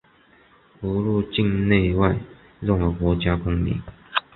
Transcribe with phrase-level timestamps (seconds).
[0.81, 2.17] 无论境内外、
[2.59, 3.79] 任何国家公民